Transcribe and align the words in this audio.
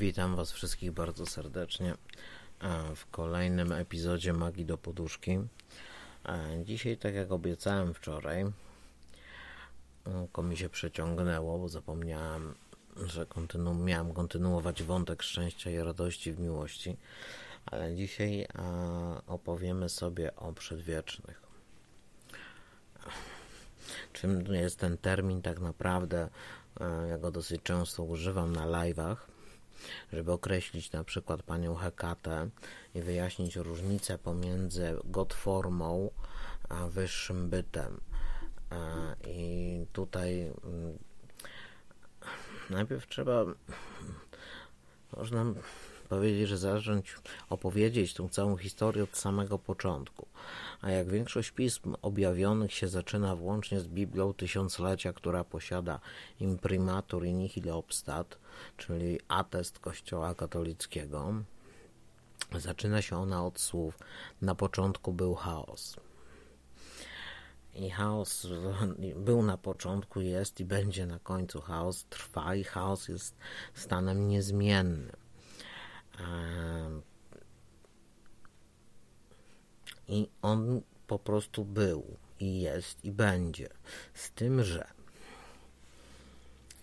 Witam 0.00 0.36
Was 0.36 0.52
wszystkich 0.52 0.92
bardzo 0.92 1.26
serdecznie 1.26 1.94
w 2.96 3.10
kolejnym 3.10 3.72
epizodzie 3.72 4.32
Magii 4.32 4.64
do 4.64 4.78
Poduszki. 4.78 5.38
Dzisiaj, 6.64 6.96
tak 6.96 7.14
jak 7.14 7.32
obiecałem 7.32 7.94
wczoraj, 7.94 8.44
mi 10.42 10.56
się 10.56 10.68
przeciągnęło, 10.68 11.58
bo 11.58 11.68
zapomniałem, 11.68 12.54
że 12.96 13.26
kontynu 13.26 13.74
miałem 13.74 14.14
kontynuować 14.14 14.82
wątek 14.82 15.22
szczęścia 15.22 15.70
i 15.70 15.78
radości 15.78 16.32
w 16.32 16.40
miłości, 16.40 16.96
ale 17.66 17.96
dzisiaj 17.96 18.46
opowiemy 19.26 19.88
sobie 19.88 20.36
o 20.36 20.52
przedwiecznych. 20.52 21.42
Czym 24.12 24.54
jest 24.54 24.78
ten 24.78 24.98
termin 24.98 25.42
tak 25.42 25.60
naprawdę? 25.60 26.28
Ja 27.08 27.18
go 27.18 27.30
dosyć 27.30 27.62
często 27.62 28.02
używam 28.02 28.52
na 28.52 28.66
live'ach 28.66 29.16
żeby 30.12 30.32
określić 30.32 30.92
na 30.92 31.04
przykład 31.04 31.42
panią 31.42 31.74
Hekatę 31.74 32.48
i 32.94 33.02
wyjaśnić 33.02 33.56
różnicę 33.56 34.18
pomiędzy 34.18 34.96
gotformą 35.04 36.10
a 36.68 36.88
wyższym 36.88 37.48
bytem. 37.50 38.00
I 39.26 39.86
tutaj 39.92 40.52
mm, 40.64 40.98
najpierw 42.70 43.06
trzeba 43.06 43.44
można 45.16 45.44
powiedzieć, 46.10 46.48
że 46.48 46.58
zacząć 46.58 47.16
opowiedzieć 47.48 48.14
tą 48.14 48.28
całą 48.28 48.56
historię 48.56 49.02
od 49.04 49.16
samego 49.16 49.58
początku. 49.58 50.26
A 50.80 50.90
jak 50.90 51.10
większość 51.10 51.50
pism 51.50 51.94
objawionych 52.02 52.74
się 52.74 52.88
zaczyna 52.88 53.36
włącznie 53.36 53.80
z 53.80 53.88
Biblią 53.88 54.34
Tysiąclecia, 54.34 55.12
która 55.12 55.44
posiada 55.44 56.00
imprimatur 56.40 57.24
i 57.24 57.32
nihil 57.34 57.70
obstat, 57.70 58.38
czyli 58.76 59.20
atest 59.28 59.78
Kościoła 59.78 60.34
katolickiego, 60.34 61.34
zaczyna 62.58 63.02
się 63.02 63.16
ona 63.16 63.46
od 63.46 63.60
słów 63.60 63.98
na 64.42 64.54
początku 64.54 65.12
był 65.12 65.34
chaos. 65.34 65.96
I 67.74 67.90
chaos 67.90 68.46
był 69.16 69.42
na 69.42 69.56
początku, 69.56 70.20
jest 70.20 70.60
i 70.60 70.64
będzie 70.64 71.06
na 71.06 71.18
końcu. 71.18 71.60
Chaos 71.60 72.04
trwa 72.04 72.54
i 72.54 72.64
chaos 72.64 73.08
jest 73.08 73.34
stanem 73.74 74.28
niezmiennym. 74.28 75.29
I 80.08 80.28
on 80.42 80.80
po 81.06 81.18
prostu 81.18 81.64
był, 81.64 82.16
i 82.40 82.60
jest, 82.60 83.04
i 83.04 83.12
będzie. 83.12 83.68
Z 84.14 84.30
tym, 84.30 84.64
że. 84.64 84.86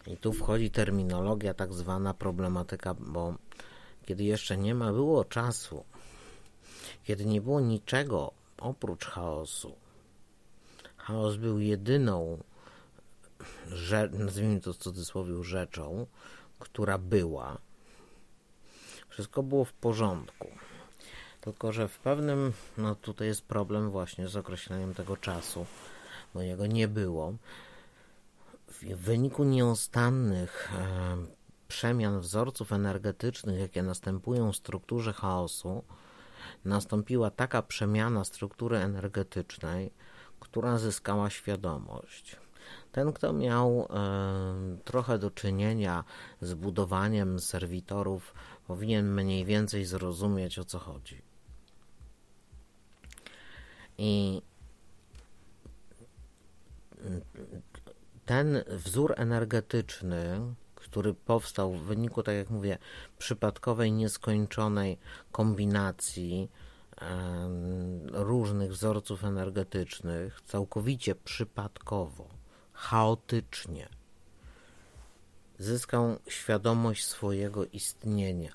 I 0.07 0.17
tu 0.17 0.33
wchodzi 0.33 0.71
terminologia, 0.71 1.53
tak 1.53 1.73
zwana 1.73 2.13
problematyka, 2.13 2.93
bo 2.93 3.35
kiedy 4.05 4.23
jeszcze 4.23 4.57
nie 4.57 4.75
ma 4.75 4.93
było 4.93 5.25
czasu, 5.25 5.83
kiedy 7.03 7.25
nie 7.25 7.41
było 7.41 7.61
niczego 7.61 8.31
oprócz 8.57 9.05
chaosu, 9.05 9.75
chaos 10.97 11.35
był 11.35 11.59
jedyną, 11.59 12.43
nazwijmy 14.11 14.61
to 14.61 14.73
w 14.73 14.77
cudzysłowie, 14.77 15.43
rzeczą, 15.43 16.07
która 16.59 16.97
była, 16.97 17.57
wszystko 19.17 19.43
było 19.43 19.65
w 19.65 19.73
porządku. 19.73 20.47
Tylko, 21.41 21.71
że 21.71 21.87
w 21.87 21.99
pewnym, 21.99 22.53
no 22.77 22.95
tutaj 22.95 23.27
jest 23.27 23.41
problem 23.41 23.89
właśnie 23.89 24.27
z 24.27 24.35
określeniem 24.35 24.93
tego 24.93 25.17
czasu, 25.17 25.65
bo 26.33 26.41
jego 26.41 26.67
nie 26.67 26.87
było. 26.87 27.33
W 28.67 28.95
wyniku 28.95 29.43
nieustannych 29.43 30.73
e, 30.75 31.17
przemian 31.67 32.19
wzorców 32.19 32.71
energetycznych, 32.71 33.59
jakie 33.59 33.83
następują 33.83 34.51
w 34.51 34.55
strukturze 34.55 35.13
chaosu, 35.13 35.83
nastąpiła 36.65 37.31
taka 37.31 37.61
przemiana 37.61 38.23
struktury 38.23 38.77
energetycznej, 38.77 39.91
która 40.39 40.77
zyskała 40.77 41.29
świadomość. 41.29 42.35
Ten, 42.97 43.13
kto 43.13 43.33
miał 43.33 43.87
trochę 44.85 45.19
do 45.19 45.31
czynienia 45.31 46.03
z 46.41 46.53
budowaniem 46.53 47.39
serwitorów, 47.39 48.33
powinien 48.67 49.13
mniej 49.13 49.45
więcej 49.45 49.85
zrozumieć 49.85 50.59
o 50.59 50.65
co 50.65 50.79
chodzi. 50.79 51.21
I 53.97 54.41
ten 58.25 58.63
wzór 58.67 59.13
energetyczny, 59.17 60.39
który 60.75 61.13
powstał 61.13 61.73
w 61.73 61.81
wyniku, 61.81 62.23
tak 62.23 62.35
jak 62.35 62.49
mówię, 62.49 62.77
przypadkowej, 63.17 63.91
nieskończonej 63.91 64.97
kombinacji 65.31 66.49
różnych 68.11 68.71
wzorców 68.71 69.23
energetycznych, 69.23 70.41
całkowicie 70.41 71.15
przypadkowo, 71.15 72.36
chaotycznie, 72.77 73.89
zyskał 75.59 76.19
świadomość 76.27 77.05
swojego 77.05 77.65
istnienia. 77.65 78.51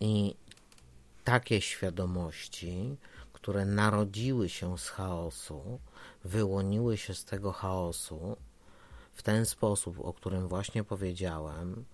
I 0.00 0.34
takie 1.24 1.60
świadomości, 1.60 2.96
które 3.32 3.64
narodziły 3.64 4.48
się 4.48 4.78
z 4.78 4.88
chaosu, 4.88 5.80
wyłoniły 6.24 6.96
się 6.96 7.14
z 7.14 7.24
tego 7.24 7.52
chaosu 7.52 8.36
w 9.12 9.22
ten 9.22 9.46
sposób, 9.46 10.00
o 10.00 10.12
którym 10.12 10.48
właśnie 10.48 10.84
powiedziałem, 10.84 11.84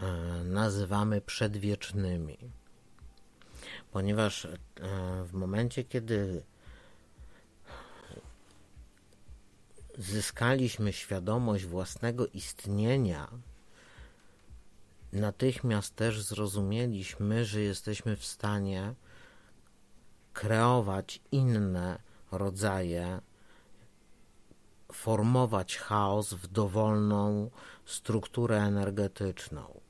e, 0.00 0.06
nazywamy 0.44 1.20
przedwiecznymi. 1.20 2.38
Ponieważ 3.92 4.44
e, 4.44 4.50
w 5.24 5.32
momencie, 5.32 5.84
kiedy 5.84 6.42
zyskaliśmy 9.98 10.92
świadomość 10.92 11.64
własnego 11.64 12.26
istnienia, 12.26 13.28
natychmiast 15.12 15.96
też 15.96 16.22
zrozumieliśmy, 16.22 17.44
że 17.44 17.60
jesteśmy 17.60 18.16
w 18.16 18.24
stanie 18.24 18.94
kreować 20.32 21.20
inne 21.32 21.98
rodzaje, 22.32 23.20
formować 24.92 25.76
chaos 25.76 26.34
w 26.34 26.46
dowolną 26.46 27.50
strukturę 27.84 28.62
energetyczną. 28.62 29.87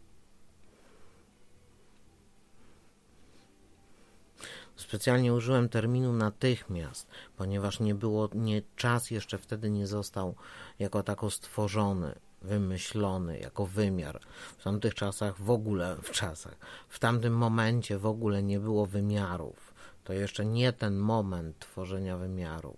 Specjalnie 4.78 5.34
użyłem 5.34 5.68
terminu 5.68 6.12
natychmiast, 6.12 7.06
ponieważ 7.36 7.80
nie 7.80 7.94
było, 7.94 8.28
nie, 8.34 8.62
czas 8.76 9.10
jeszcze 9.10 9.38
wtedy 9.38 9.70
nie 9.70 9.86
został 9.86 10.34
jako 10.78 11.02
tako 11.02 11.30
stworzony, 11.30 12.14
wymyślony, 12.42 13.38
jako 13.38 13.66
wymiar. 13.66 14.20
W 14.58 14.62
tamtych 14.62 14.94
czasach 14.94 15.40
w 15.40 15.50
ogóle, 15.50 15.96
w 16.02 16.10
czasach, 16.10 16.56
w 16.88 16.98
tamtym 16.98 17.36
momencie 17.36 17.98
w 17.98 18.06
ogóle 18.06 18.42
nie 18.42 18.60
było 18.60 18.86
wymiarów. 18.86 19.74
To 20.04 20.12
jeszcze 20.12 20.46
nie 20.46 20.72
ten 20.72 20.96
moment 20.96 21.58
tworzenia 21.58 22.16
wymiarów. 22.16 22.76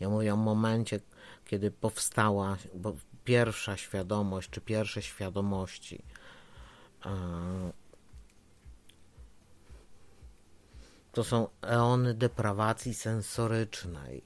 Ja 0.00 0.08
mówię 0.08 0.34
o 0.34 0.36
momencie, 0.36 1.00
kiedy 1.44 1.70
powstała 1.70 2.56
pierwsza 3.24 3.76
świadomość, 3.76 4.50
czy 4.50 4.60
pierwsze 4.60 5.02
świadomości. 5.02 6.02
To 11.16 11.24
są 11.24 11.48
eony 11.62 12.14
deprawacji 12.14 12.94
sensorycznej. 12.94 14.24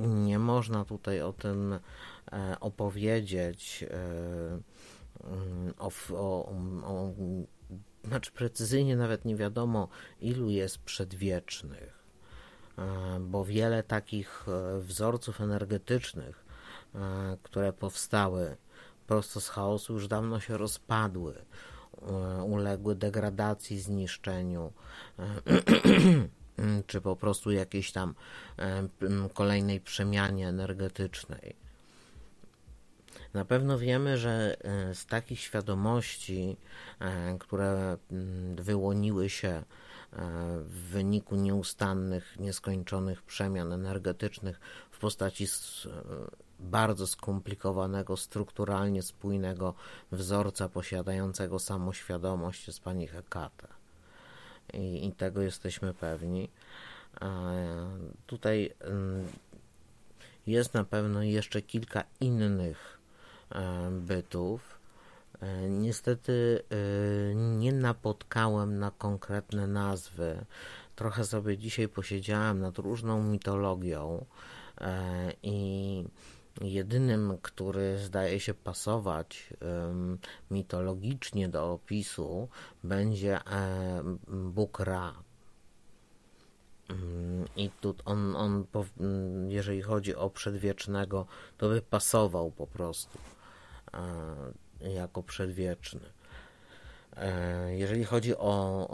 Nie 0.00 0.38
można 0.38 0.84
tutaj 0.84 1.20
o 1.22 1.32
tym 1.32 1.78
e, 2.32 2.56
opowiedzieć 2.60 3.84
e, 3.90 3.98
o, 5.78 5.90
o, 6.12 6.48
o 6.84 7.12
znaczy 8.04 8.32
precyzyjnie 8.32 8.96
nawet 8.96 9.24
nie 9.24 9.36
wiadomo, 9.36 9.88
ilu 10.20 10.50
jest 10.50 10.78
przedwiecznych, 10.78 12.04
e, 12.78 12.82
bo 13.20 13.44
wiele 13.44 13.82
takich 13.82 14.46
wzorców 14.78 15.40
energetycznych, 15.40 16.44
które 17.42 17.72
powstały 17.72 18.56
prosto 19.06 19.40
z 19.40 19.48
chaosu, 19.48 19.92
już 19.92 20.08
dawno 20.08 20.40
się 20.40 20.58
rozpadły. 20.58 21.34
E, 22.08 22.42
uległy 22.42 22.94
degradacji, 22.94 23.80
zniszczeniu, 23.80 24.72
e, 25.18 25.24
czy 26.86 27.00
po 27.00 27.16
prostu 27.16 27.50
jakiejś 27.50 27.92
tam 27.92 28.14
e, 28.58 28.88
kolejnej 29.34 29.80
przemianie 29.80 30.48
energetycznej. 30.48 31.56
Na 33.34 33.44
pewno 33.44 33.78
wiemy, 33.78 34.18
że 34.18 34.56
z 34.94 35.06
takich 35.06 35.40
świadomości, 35.40 36.56
które 37.40 37.96
wyłoniły 38.56 39.30
się 39.30 39.62
w 40.64 40.88
wyniku 40.92 41.36
nieustannych, 41.36 42.38
nieskończonych 42.38 43.22
przemian 43.22 43.72
energetycznych 43.72 44.60
w 44.90 44.98
postaci 44.98 45.46
bardzo 46.60 47.06
skomplikowanego, 47.06 48.16
strukturalnie 48.16 49.02
spójnego 49.02 49.74
wzorca 50.12 50.68
posiadającego 50.68 51.58
samoświadomość 51.58 52.66
jest 52.66 52.80
pani 52.80 53.06
Hekate. 53.06 53.68
I, 54.72 55.06
i 55.06 55.12
tego 55.12 55.42
jesteśmy 55.42 55.94
pewni. 55.94 56.50
Tutaj 58.26 58.72
mm, 58.80 59.26
jest 60.46 60.74
na 60.74 60.84
pewno 60.84 61.22
jeszcze 61.22 61.62
kilka 61.62 62.04
innych 62.20 62.98
e, 63.50 63.90
bytów. 63.90 64.78
E, 65.40 65.68
niestety 65.68 66.62
e, 66.70 67.34
nie 67.34 67.72
napotkałem 67.72 68.78
na 68.78 68.90
konkretne 68.90 69.66
nazwy. 69.66 70.44
Trochę 70.96 71.24
sobie 71.24 71.58
dzisiaj 71.58 71.88
posiedziałem 71.88 72.60
nad 72.60 72.78
różną 72.78 73.22
mitologią 73.22 74.24
i 75.42 76.04
jedynym, 76.60 77.38
który 77.42 77.98
zdaje 77.98 78.40
się 78.40 78.54
pasować 78.54 79.54
mitologicznie 80.50 81.48
do 81.48 81.72
opisu, 81.72 82.48
będzie 82.84 83.40
Bóg 84.28 84.80
Ra. 84.80 85.14
Mm, 86.88 87.48
I 87.56 87.70
tu 87.80 87.94
on, 88.04 88.36
on, 88.36 88.66
mm, 89.00 89.50
jeżeli 89.50 89.82
chodzi 89.82 90.14
o 90.14 90.30
przedwiecznego, 90.30 91.26
to 91.58 91.68
by 91.68 91.82
pasował 91.82 92.50
po 92.50 92.66
prostu 92.66 93.18
jako 94.80 95.22
przedwieczny. 95.22 96.00
E, 97.16 97.76
jeżeli 97.76 98.04
chodzi 98.04 98.36
o 98.36 98.88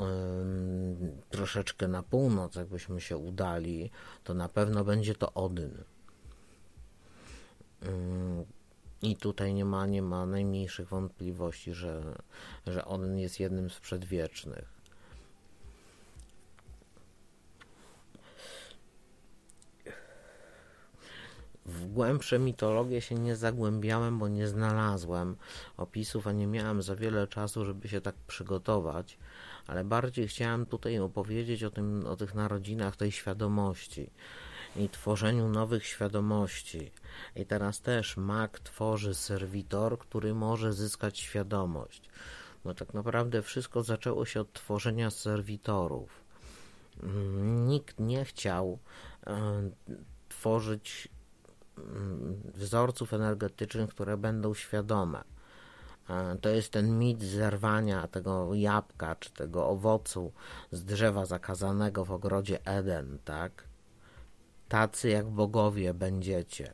troszeczkę 1.31 1.89
na 1.89 2.03
północ, 2.03 2.55
jakbyśmy 2.55 3.01
się 3.01 3.17
udali, 3.17 3.91
to 4.25 4.35
na 4.35 4.49
pewno 4.49 4.85
będzie 4.85 5.15
to 5.15 5.35
Odyn. 5.35 5.85
Mm, 7.87 8.45
I 9.03 9.17
tutaj 9.17 9.55
nie 9.55 9.65
ma, 9.65 9.87
nie 9.87 10.03
ma 10.03 10.27
najmniejszych 10.27 10.89
wątpliwości, 10.89 11.75
że, 11.75 12.19
że 12.67 12.85
Odyn 12.85 13.19
jest 13.19 13.41
jednym 13.41 13.71
z 13.71 13.81
przedwiecznych. 13.81 14.77
W 21.67 21.87
głębsze 21.87 22.39
mitologie 22.39 23.01
się 23.01 23.15
nie 23.15 23.37
zagłębiałem, 23.37 24.19
bo 24.19 24.29
nie 24.29 24.49
znalazłem 24.49 25.37
opisów, 25.77 26.27
a 26.27 26.33
nie 26.33 26.47
miałem 26.47 26.83
za 26.83 26.97
wiele 26.97 27.27
czasu, 27.27 27.65
żeby 27.65 27.89
się 27.89 28.01
tak 28.01 28.15
przygotować, 28.27 29.19
ale 29.67 29.85
bardziej 29.85 30.29
chciałem 30.29 30.67
tutaj 30.67 30.99
opowiedzieć 30.99 31.65
o, 31.65 31.71
tym, 31.71 32.07
o 32.07 32.17
tych 32.17 32.35
narodzinach 32.35 32.97
tej 32.97 33.13
świadomości 33.13 34.11
i 34.79 34.89
tworzeniu 34.89 35.49
nowych 35.49 35.87
świadomości. 35.87 36.93
I 37.37 37.47
teraz 37.47 37.81
też 37.81 38.17
mag 38.17 38.61
tworzy 38.61 39.15
serwitor, 39.15 39.99
który 39.99 40.35
może 40.35 40.73
zyskać 40.73 41.19
świadomość. 41.19 42.11
Bo 42.65 42.75
tak 42.75 42.95
naprawdę 42.95 43.43
wszystko 43.43 43.83
zaczęło 43.83 44.25
się 44.25 44.41
od 44.41 44.53
tworzenia 44.53 45.11
serwitorów. 45.11 46.25
Nikt 47.43 48.01
nie 48.01 48.25
chciał 48.25 48.79
e, 49.27 49.71
tworzyć 50.29 51.09
Mm, 51.79 52.43
wzorców 52.55 53.13
energetycznych, 53.13 53.91
które 53.91 54.17
będą 54.17 54.55
świadome. 54.55 55.25
E, 56.11 56.37
to 56.41 56.49
jest 56.49 56.73
ten 56.73 56.99
mit 56.99 57.23
zerwania 57.23 58.07
tego 58.07 58.55
jabłka 58.55 59.17
czy 59.17 59.31
tego 59.31 59.69
owocu 59.69 60.33
z 60.73 60.85
drzewa 60.85 61.27
zakazanego 61.27 62.05
w 62.05 62.13
ogrodzie 62.13 62.67
Eden, 62.67 63.19
tak? 63.25 63.65
Tacy 64.69 65.09
jak 65.09 65.27
bogowie 65.27 65.95
będziecie. 65.95 66.73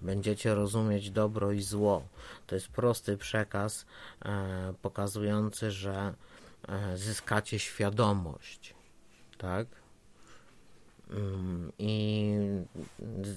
Będziecie 0.00 0.54
rozumieć 0.54 1.10
dobro 1.10 1.52
i 1.52 1.62
zło. 1.62 2.02
To 2.46 2.54
jest 2.54 2.68
prosty 2.68 3.16
przekaz 3.16 3.86
e, 4.24 4.74
pokazujący, 4.82 5.70
że 5.70 6.14
e, 6.68 6.96
zyskacie 6.96 7.58
świadomość, 7.58 8.74
tak? 9.38 9.66
I 11.78 12.01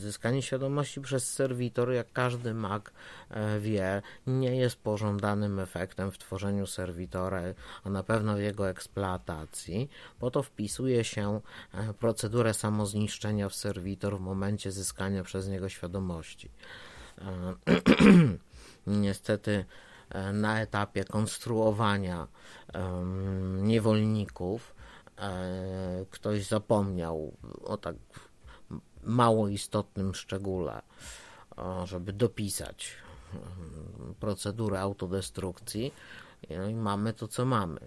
zyskanie 0.05 0.41
świadomości 0.41 1.01
przez 1.01 1.33
serwitor, 1.33 1.91
jak 1.91 2.11
każdy 2.13 2.53
Mac 2.53 2.83
e, 3.29 3.59
wie, 3.59 4.01
nie 4.27 4.55
jest 4.55 4.75
pożądanym 4.75 5.59
efektem 5.59 6.11
w 6.11 6.17
tworzeniu 6.17 6.67
serwitora, 6.67 7.41
a 7.83 7.89
na 7.89 8.03
pewno 8.03 8.35
w 8.35 8.39
jego 8.39 8.69
eksploatacji, 8.69 9.89
bo 10.19 10.31
to 10.31 10.43
wpisuje 10.43 11.03
się 11.03 11.41
e, 11.73 11.93
procedurę 11.93 12.53
samozniszczenia 12.53 13.49
w 13.49 13.55
serwitor 13.55 14.17
w 14.17 14.21
momencie 14.21 14.71
zyskania 14.71 15.23
przez 15.23 15.47
niego 15.47 15.69
świadomości. 15.69 16.49
E, 17.17 17.55
niestety 18.87 19.65
na 20.33 20.61
etapie 20.61 21.03
konstruowania 21.03 22.27
niewolników 23.61 24.75
ktoś 26.09 26.47
zapomniał 26.47 27.37
o 27.63 27.77
tak 27.77 27.95
mało 29.05 29.47
istotnym 29.47 30.15
szczególe, 30.15 30.81
żeby 31.85 32.13
dopisać 32.13 32.91
procedurę 34.19 34.79
autodestrukcji 34.79 35.91
no 36.49 36.67
i 36.67 36.75
mamy 36.75 37.13
to, 37.13 37.27
co 37.27 37.45
mamy. 37.45 37.79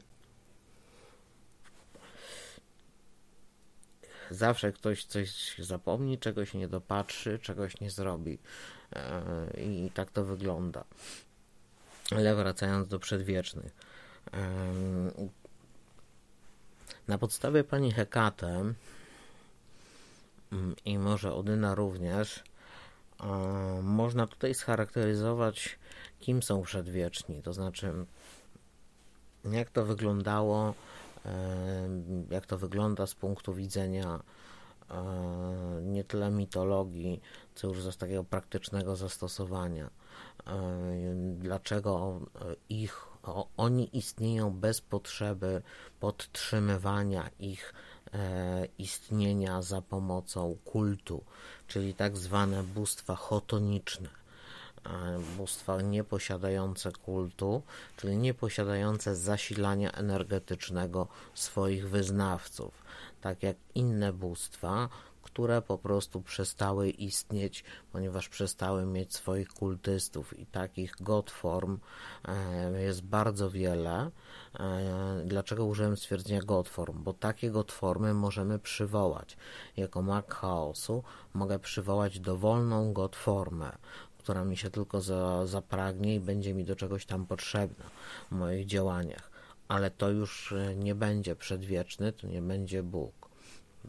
Zawsze 4.30 4.72
ktoś 4.72 5.04
coś 5.04 5.54
zapomni, 5.58 6.18
czegoś 6.18 6.54
nie 6.54 6.68
dopatrzy, 6.68 7.38
czegoś 7.38 7.80
nie 7.80 7.90
zrobi. 7.90 8.38
E, 8.92 9.20
I 9.60 9.90
tak 9.94 10.10
to 10.10 10.24
wygląda. 10.24 10.84
Ale 12.10 12.36
wracając 12.36 12.88
do 12.88 12.98
przedwiecznych. 12.98 13.72
Na 17.08 17.18
podstawie 17.18 17.64
pani 17.64 17.92
Hekate 17.92 18.46
mm, 18.46 18.74
i 20.84 20.98
może 20.98 21.34
Odyna 21.34 21.74
również 21.74 22.44
można 23.82 24.26
tutaj 24.26 24.54
scharakteryzować, 24.54 25.78
kim 26.20 26.42
są 26.42 26.62
przedwieczni, 26.62 27.42
to 27.42 27.52
znaczy 27.52 27.92
jak 29.44 29.70
to 29.70 29.84
wyglądało, 29.84 30.74
jak 32.30 32.46
to 32.46 32.58
wygląda 32.58 33.06
z 33.06 33.14
punktu 33.14 33.54
widzenia 33.54 34.20
nie 35.82 36.04
tyle 36.04 36.30
mitologii, 36.30 37.20
co 37.54 37.68
już 37.68 37.82
z 37.82 37.96
takiego 37.96 38.24
praktycznego 38.24 38.96
zastosowania. 38.96 39.90
Dlaczego 41.38 42.20
ich 42.68 43.08
oni 43.56 43.96
istnieją 43.96 44.50
bez 44.50 44.80
potrzeby 44.80 45.62
podtrzymywania 46.00 47.30
ich 47.38 47.72
e, 47.72 47.97
istnienia 48.78 49.62
za 49.62 49.82
pomocą 49.82 50.56
kultu, 50.64 51.24
czyli 51.68 51.94
tak 51.94 52.16
zwane 52.16 52.62
bóstwa 52.62 53.16
chotoniczne. 53.16 54.08
E, 54.86 55.18
bóstwa 55.36 55.82
nieposiadające 55.82 56.92
kultu, 56.92 57.62
czyli 57.96 58.16
nieposiadające 58.16 59.16
zasilania 59.16 59.92
energetycznego 59.92 61.06
swoich 61.34 61.88
wyznawców, 61.88 62.74
tak 63.20 63.42
jak 63.42 63.56
inne 63.74 64.12
bóstwa, 64.12 64.88
które 65.38 65.62
po 65.62 65.78
prostu 65.78 66.20
przestały 66.20 66.90
istnieć, 66.90 67.64
ponieważ 67.92 68.28
przestały 68.28 68.86
mieć 68.86 69.14
swoich 69.14 69.48
kultystów 69.48 70.38
i 70.38 70.46
takich 70.46 70.94
godform 71.00 71.78
e, 72.24 72.82
jest 72.82 73.02
bardzo 73.02 73.50
wiele. 73.50 74.10
E, 74.60 75.22
dlaczego 75.24 75.64
użyłem 75.64 75.96
stwierdzenia 75.96 76.42
godform? 76.42 77.02
Bo 77.02 77.12
takie 77.12 77.50
godformy 77.50 78.14
możemy 78.14 78.58
przywołać. 78.58 79.36
Jako 79.76 80.02
mag 80.02 80.34
chaosu 80.34 81.02
mogę 81.34 81.58
przywołać 81.58 82.20
dowolną 82.20 82.92
godformę, 82.92 83.72
która 84.18 84.44
mi 84.44 84.56
się 84.56 84.70
tylko 84.70 85.00
za, 85.00 85.46
zapragnie 85.46 86.14
i 86.14 86.20
będzie 86.20 86.54
mi 86.54 86.64
do 86.64 86.76
czegoś 86.76 87.06
tam 87.06 87.26
potrzebna 87.26 87.84
w 88.30 88.34
moich 88.34 88.66
działaniach. 88.66 89.30
Ale 89.68 89.90
to 89.90 90.10
już 90.10 90.52
e, 90.52 90.76
nie 90.76 90.94
będzie 90.94 91.36
przedwieczny, 91.36 92.12
to 92.12 92.26
nie 92.26 92.42
będzie 92.42 92.82
Bóg 92.82 93.17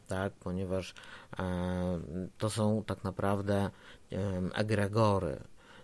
tak, 0.08 0.34
ponieważ 0.34 0.94
e, 1.40 2.00
to 2.38 2.50
są 2.50 2.84
tak 2.84 3.04
naprawdę 3.04 3.70
egregory. 4.54 5.40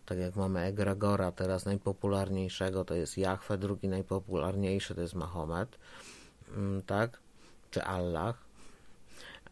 Tak 0.05 0.17
jak 0.17 0.35
mamy 0.35 0.59
egregora 0.59 1.31
teraz 1.31 1.65
najpopularniejszego 1.65 2.85
to 2.85 2.95
jest 2.95 3.17
Jahwe, 3.17 3.57
drugi 3.57 3.87
najpopularniejszy 3.87 4.95
to 4.95 5.01
jest 5.01 5.15
Mahomet, 5.15 5.77
mm, 6.55 6.81
tak, 6.81 7.19
czy 7.71 7.83
Allah. 7.83 8.35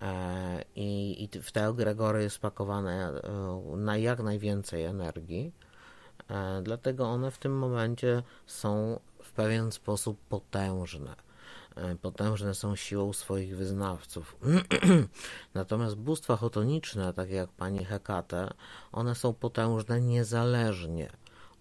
E, 0.01 0.63
I, 0.75 1.23
I 1.23 1.41
w 1.41 1.51
te 1.51 1.67
egregory 1.67 2.23
jest 2.23 2.35
spakowane 2.35 3.09
e, 3.09 3.77
na 3.77 3.97
jak 3.97 4.19
najwięcej 4.19 4.83
energii, 4.83 5.51
dlatego 6.63 7.05
one 7.05 7.31
w 7.31 7.37
tym 7.37 7.57
momencie 7.57 8.23
są 8.47 8.99
w 9.23 9.31
pewien 9.31 9.71
sposób 9.71 10.19
potężne 10.29 11.15
potężne 12.01 12.55
są 12.55 12.75
siłą 12.75 13.13
swoich 13.13 13.57
wyznawców. 13.57 14.35
Natomiast 15.53 15.95
bóstwa 15.95 16.35
chotoniczne, 16.35 17.13
takie 17.13 17.33
jak 17.33 17.49
pani 17.49 17.85
Hekate, 17.85 18.53
one 18.91 19.15
są 19.15 19.33
potężne 19.33 20.01
niezależnie 20.01 21.09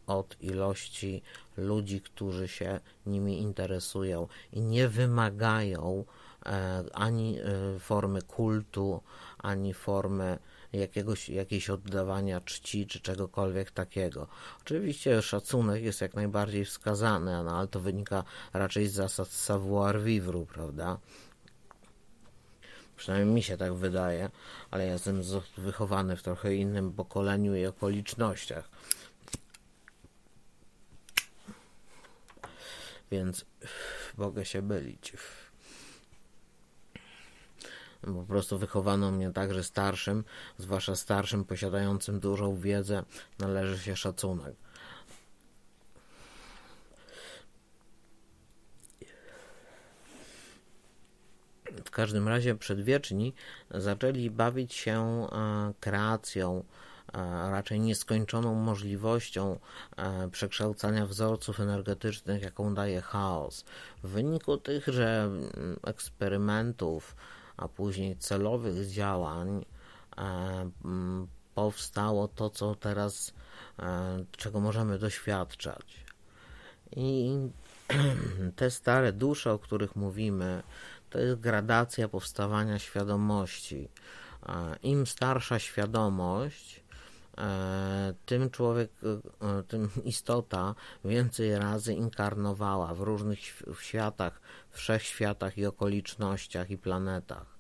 od 0.07 0.37
ilości 0.41 1.23
ludzi, 1.57 2.01
którzy 2.01 2.49
się 2.49 2.81
nimi 3.07 3.41
interesują 3.41 4.29
i 4.53 4.61
nie 4.61 4.89
wymagają 4.89 6.05
e, 6.47 6.85
ani 6.93 7.39
e, 7.41 7.79
formy 7.79 8.23
kultu, 8.23 9.03
ani 9.39 9.75
formy 9.75 10.39
jakiegoś, 10.73 11.29
jakiejś 11.29 11.71
oddawania 11.71 12.41
czci 12.41 12.87
czy 12.87 13.01
czegokolwiek 13.01 13.71
takiego. 13.71 14.27
Oczywiście 14.61 15.23
szacunek 15.23 15.83
jest 15.83 16.01
jak 16.01 16.15
najbardziej 16.15 16.65
wskazany, 16.65 17.45
no, 17.45 17.59
ale 17.59 17.69
to 17.69 17.81
wynika 17.81 18.25
raczej 18.53 18.89
z 18.89 18.93
zasad 18.93 19.29
savoir-vivre, 19.29 20.47
prawda? 20.47 20.99
Przynajmniej 22.97 23.35
mi 23.35 23.43
się 23.43 23.57
tak 23.57 23.75
wydaje, 23.75 24.31
ale 24.71 24.87
ja 24.87 24.93
jestem 24.93 25.23
wychowany 25.57 26.17
w 26.17 26.23
trochę 26.23 26.55
innym 26.55 26.93
pokoleniu 26.93 27.55
i 27.57 27.67
okolicznościach. 27.67 28.69
Więc 33.11 33.45
mogę 34.17 34.45
się 34.45 34.63
mylić 34.63 35.13
po 38.03 38.23
prostu 38.23 38.59
wychowano 38.59 39.11
mnie 39.11 39.31
tak, 39.31 39.55
że 39.55 39.65
starszym, 39.65 40.25
zwłaszcza 40.59 40.97
starszym 40.97 41.45
posiadającym 41.45 42.21
dużą 42.21 42.57
wiedzę, 42.57 43.03
należy 43.39 43.79
się 43.79 43.97
szacunek. 43.97 44.55
W 51.85 51.91
każdym 51.91 52.29
razie 52.29 52.55
przedwieczni 52.55 53.35
zaczęli 53.71 54.31
bawić 54.31 54.75
się 54.75 55.27
e, 55.33 55.73
kreacją, 55.81 56.65
e, 57.13 57.19
raczej 57.51 57.81
nieskończoną 57.81 58.55
możliwością 58.55 59.59
e, 59.97 60.29
przekształcania 60.29 61.07
wzorców 61.07 61.61
energetycznych, 61.61 62.43
jaką 62.43 62.75
daje 62.75 63.01
chaos. 63.01 63.65
W 64.03 64.09
wyniku 64.09 64.57
tychże 64.57 65.25
mm, 65.25 65.51
eksperymentów, 65.87 67.17
a 67.63 67.69
później 67.69 68.17
celowych 68.17 68.89
działań 68.91 69.65
e, 70.19 70.71
powstało 71.55 72.29
to, 72.29 72.51
co 72.51 72.75
teraz, 72.75 73.35
e, 73.79 74.25
czego 74.31 74.61
możemy 74.61 74.99
doświadczać. 74.99 76.05
I 76.97 77.39
te 78.57 78.71
stare 78.71 79.13
dusze, 79.13 79.53
o 79.53 79.59
których 79.59 79.97
mówimy, 79.97 80.63
to 81.11 81.19
jest 81.19 81.41
gradacja 81.41 82.09
powstawania 82.09 82.79
świadomości. 82.79 83.89
E, 84.47 84.77
Im 84.83 85.07
starsza 85.07 85.59
świadomość, 85.59 86.83
tym 88.27 88.51
człowiek, 88.51 88.91
tym 89.69 89.89
istota 90.05 90.75
więcej 91.05 91.59
razy 91.59 91.95
inkarnowała 91.95 92.95
w 92.95 93.01
różnych 93.01 93.39
światach, 93.81 94.41
wszechświatach 94.71 95.59
i 95.59 95.67
okolicznościach 95.67 96.71
i 96.71 96.79
planetach. 96.79 97.52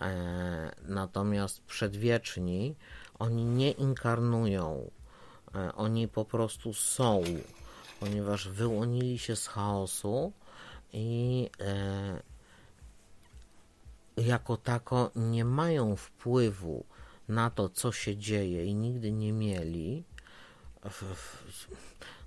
E, 0.00 0.72
natomiast 0.82 1.60
przedwieczni, 1.62 2.74
oni 3.18 3.44
nie 3.44 3.70
inkarnują, 3.70 4.90
e, 5.54 5.74
oni 5.74 6.08
po 6.08 6.24
prostu 6.24 6.74
są, 6.74 7.22
ponieważ 8.00 8.48
wyłonili 8.48 9.18
się 9.18 9.36
z 9.36 9.46
chaosu 9.46 10.32
i 10.92 11.50
e, 11.60 12.22
jako 14.16 14.56
tako 14.56 15.10
nie 15.16 15.44
mają 15.44 15.96
wpływu 15.96 16.84
na 17.28 17.50
to, 17.50 17.68
co 17.68 17.92
się 17.92 18.16
dzieje 18.16 18.64
i 18.64 18.74
nigdy 18.74 19.12
nie 19.12 19.32
mieli. 19.32 20.04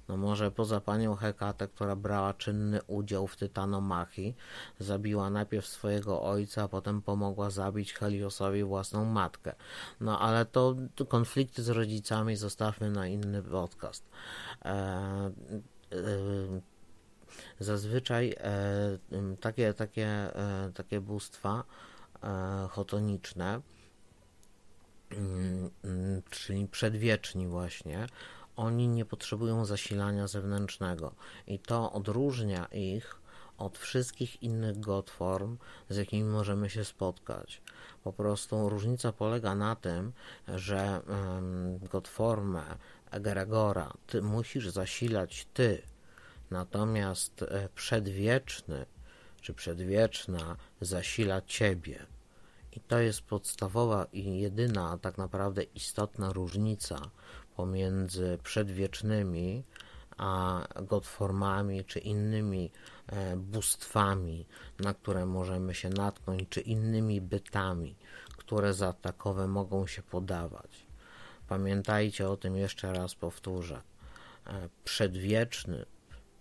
No 0.07 0.17
może 0.17 0.51
poza 0.51 0.81
panią 0.81 1.15
Hekatę, 1.15 1.67
która 1.67 1.95
brała 1.95 2.33
czynny 2.33 2.79
udział 2.87 3.27
w 3.27 3.35
Tytanomachii, 3.35 4.35
zabiła 4.79 5.29
najpierw 5.29 5.67
swojego 5.67 6.21
ojca, 6.21 6.63
a 6.63 6.67
potem 6.67 7.01
pomogła 7.01 7.49
zabić 7.49 7.93
Heliosowi 7.93 8.63
własną 8.63 9.05
matkę. 9.05 9.55
No 10.01 10.19
ale 10.19 10.45
to, 10.45 10.75
konflikty 11.07 11.63
z 11.63 11.69
rodzicami 11.69 12.35
zostawmy 12.35 12.91
na 12.91 13.07
inny 13.07 13.43
podcast. 13.43 14.09
E, 14.65 14.69
e, 14.71 15.31
zazwyczaj 17.59 18.35
e, 18.37 18.97
takie, 19.41 19.73
takie, 19.73 20.07
e, 20.07 20.71
takie 20.73 21.01
bóstwa 21.01 21.63
e, 22.23 22.67
chotoniczne, 22.69 23.61
mm, 25.11 25.69
mm, 25.83 26.21
czyli 26.29 26.67
przedwieczni 26.67 27.47
właśnie, 27.47 28.07
oni 28.55 28.87
nie 28.87 29.05
potrzebują 29.05 29.65
zasilania 29.65 30.27
zewnętrznego 30.27 31.15
i 31.47 31.59
to 31.59 31.91
odróżnia 31.91 32.65
ich 32.65 33.23
od 33.57 33.77
wszystkich 33.77 34.43
innych 34.43 34.79
godform, 34.79 35.57
z 35.89 35.97
jakimi 35.97 36.23
możemy 36.23 36.69
się 36.69 36.85
spotkać. 36.85 37.61
Po 38.03 38.13
prostu 38.13 38.69
różnica 38.69 39.11
polega 39.11 39.55
na 39.55 39.75
tym, 39.75 40.13
że 40.47 41.01
godformę 41.91 42.63
egregora 43.11 43.93
ty 44.07 44.21
musisz 44.21 44.69
zasilać 44.69 45.47
ty, 45.53 45.81
natomiast 46.51 47.41
e, 47.43 47.69
przedwieczny 47.75 48.85
czy 49.41 49.53
przedwieczna 49.53 50.55
zasila 50.81 51.41
ciebie. 51.41 52.05
I 52.71 52.79
to 52.79 52.99
jest 52.99 53.21
podstawowa 53.21 54.05
i 54.13 54.39
jedyna 54.39 54.97
tak 54.97 55.17
naprawdę 55.17 55.63
istotna 55.63 56.33
różnica 56.33 57.09
pomiędzy 57.55 58.37
przedwiecznymi 58.43 59.63
a 60.17 60.67
godformami 60.81 61.85
czy 61.85 61.99
innymi 61.99 62.71
e, 63.07 63.37
bóstwami, 63.37 64.45
na 64.79 64.93
które 64.93 65.25
możemy 65.25 65.73
się 65.73 65.89
natknąć, 65.89 66.49
czy 66.49 66.61
innymi 66.61 67.21
bytami, 67.21 67.95
które 68.37 68.73
za 68.73 68.93
takowe 68.93 69.47
mogą 69.47 69.87
się 69.87 70.01
podawać. 70.01 70.85
Pamiętajcie 71.47 72.29
o 72.29 72.37
tym 72.37 72.55
jeszcze 72.55 72.93
raz 72.93 73.15
powtórzę. 73.15 73.81
E, 74.47 74.69
przedwieczny, 74.83 75.85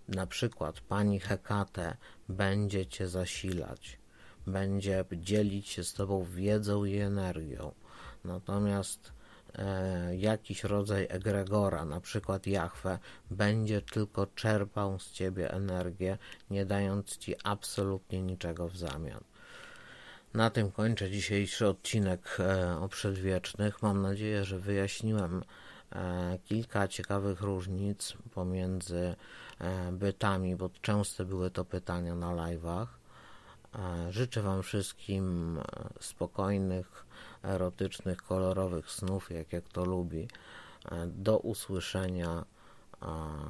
na 0.09 0.27
przykład 0.27 0.81
pani 0.81 1.21
Hekate, 1.21 1.97
będzie 2.29 2.87
cię 2.87 3.09
zasilać, 3.09 3.99
będzie 4.47 5.05
dzielić 5.13 5.69
się 5.69 5.85
z 5.85 5.95
tobą 5.95 6.25
wiedzą 6.25 6.85
i 6.85 6.97
energią. 6.97 7.73
Natomiast 8.25 9.13
jakiś 10.17 10.65
rodzaj 10.65 11.07
egregora, 11.11 11.85
na 11.85 12.01
przykład 12.01 12.47
Jahwe, 12.47 12.99
będzie 13.31 13.83
tylko 13.83 14.27
czerpał 14.27 14.99
z 14.99 15.13
ciebie 15.13 15.51
energię, 15.51 16.19
nie 16.51 16.67
dając 16.67 17.17
ci 17.17 17.35
absolutnie 17.45 18.23
niczego 18.23 18.69
w 18.69 18.77
zamian. 18.77 19.25
Na 20.35 20.51
tym 20.51 20.71
kończę 20.71 21.11
dzisiejszy 21.11 21.69
odcinek 21.69 22.39
e, 22.41 22.77
o 22.81 22.89
przedwiecznych. 22.89 23.83
Mam 23.83 24.03
nadzieję, 24.03 24.45
że 24.45 24.59
wyjaśniłem 24.59 25.43
e, 25.93 26.39
kilka 26.45 26.89
ciekawych 26.89 27.41
różnic 27.41 28.13
pomiędzy 28.35 29.15
bytami, 29.93 30.57
bo 30.57 30.71
często 30.83 31.25
były 31.25 31.51
to 31.51 31.65
pytania 31.65 32.15
na 32.15 32.27
live'ach. 32.27 32.87
Życzę 34.11 34.43
Wam 34.43 34.63
wszystkim 34.63 35.59
spokojnych, 36.01 37.07
erotycznych, 37.45 38.23
kolorowych 38.23 38.91
snów, 38.91 39.31
jak, 39.31 39.53
jak 39.53 39.69
to 39.69 39.85
lubi. 39.85 40.29
E, 40.91 41.07
do 41.07 41.39
usłyszenia, 41.39 42.45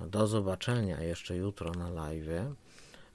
do 0.07 0.27
zobaczenia 0.27 1.01
jeszcze 1.01 1.37
jutro 1.37 1.71
na 1.71 1.91
live 1.91 2.55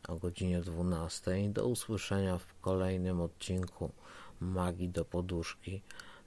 o 0.07 0.15
godzinie 0.15 0.61
12. 0.61 1.49
Do 1.49 1.67
usłyszenia 1.67 2.37
w 2.37 2.61
kolejnym 2.61 3.21
odcinku 3.21 3.91
Magii 4.39 4.89
do 4.89 5.05
Poduszki. 5.05 5.81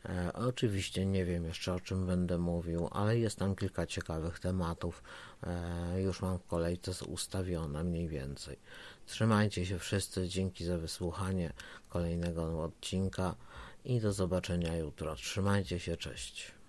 E, 0.05 0.33
oczywiście 0.33 1.07
nie 1.07 1.25
wiem 1.25 1.45
jeszcze 1.45 1.75
o 1.75 1.81
czym 1.81 2.07
będę 2.07 2.39
mówił, 2.39 2.89
ale 2.93 3.19
jest 3.19 3.39
tam 3.39 3.57
kilka 3.57 3.87
ciekawych 3.87 4.39
tematów. 4.39 5.03
E, 5.43 6.03
już 6.03 6.23
mam 6.23 6.39
w 6.39 6.47
kolejce 6.47 7.05
ustawione 7.05 7.85
mniej 7.85 8.09
więcej. 8.09 8.57
Trzymajcie 9.07 9.67
się 9.67 9.79
wszyscy, 9.79 10.29
dzięki 10.29 10.65
za 10.65 10.79
wysłuchanie 10.79 11.53
kolejnego 11.89 12.63
odcinka 12.63 13.35
i 13.85 14.01
do 14.01 14.13
zobaczenia 14.13 14.77
jutro. 14.77 15.17
Trzymajcie 15.17 15.79
się, 15.79 15.97
cześć. 15.97 16.60